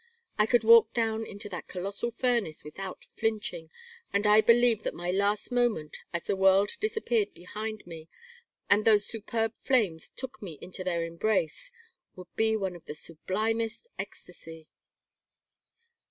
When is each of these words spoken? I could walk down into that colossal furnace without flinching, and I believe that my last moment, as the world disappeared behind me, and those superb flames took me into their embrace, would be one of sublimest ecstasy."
I 0.39 0.47
could 0.47 0.63
walk 0.63 0.93
down 0.95 1.27
into 1.27 1.47
that 1.49 1.67
colossal 1.67 2.09
furnace 2.09 2.63
without 2.63 3.03
flinching, 3.03 3.69
and 4.11 4.25
I 4.25 4.41
believe 4.41 4.81
that 4.81 4.95
my 4.95 5.11
last 5.11 5.51
moment, 5.51 5.99
as 6.11 6.23
the 6.23 6.35
world 6.35 6.71
disappeared 6.79 7.35
behind 7.35 7.85
me, 7.85 8.09
and 8.67 8.83
those 8.83 9.05
superb 9.05 9.53
flames 9.57 10.09
took 10.09 10.41
me 10.41 10.57
into 10.59 10.83
their 10.83 11.05
embrace, 11.05 11.71
would 12.15 12.35
be 12.35 12.57
one 12.57 12.75
of 12.75 12.87
sublimest 12.91 13.85
ecstasy." 13.99 14.67